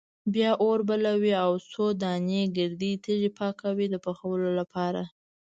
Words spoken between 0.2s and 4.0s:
بیا اور بلوي او څو دانې ګردې تیږې پاکوي د